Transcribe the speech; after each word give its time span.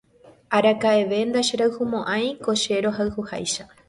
Araka'eve 0.59 1.19
ndacherayhumo'ãi 1.29 2.27
ko 2.43 2.51
che 2.63 2.75
rohayhuháicha 2.87 3.63